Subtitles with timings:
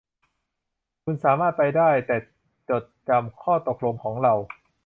[1.03, 2.17] คุณสามารถไปได้ แต่
[2.69, 4.33] จดจำข้อตกลงของเรา